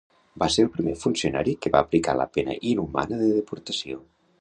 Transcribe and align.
Va 0.43 0.45
ser 0.53 0.63
el 0.67 0.71
primer 0.77 0.95
funcionari 1.01 1.53
que 1.67 1.73
va 1.77 1.83
aplicar 1.87 2.17
la 2.23 2.29
pena 2.39 2.59
inhumana 2.73 3.25
de 3.25 3.33
deportació. 3.39 4.05